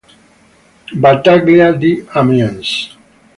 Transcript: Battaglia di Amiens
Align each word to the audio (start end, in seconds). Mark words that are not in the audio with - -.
Battaglia 0.97 1.73
di 1.73 2.03
Amiens 2.09 2.97